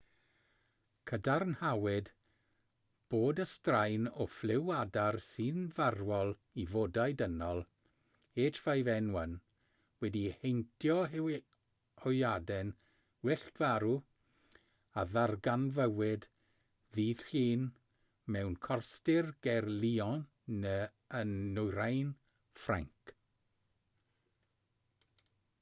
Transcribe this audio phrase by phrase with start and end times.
[1.09, 2.07] cadarnhawyd
[3.13, 6.31] bod y straen o ffliw adar sy'n farwol
[6.63, 7.61] i fodau dynol
[8.45, 9.35] h5n1
[10.05, 12.73] wedi heintio hwyaden
[13.29, 13.93] wyllt farw
[15.01, 17.69] a ddarganfuwyd ddydd llun
[18.37, 20.25] mewn corstir ger lyon
[21.21, 22.15] yn nwyrain
[22.63, 23.15] ffrainc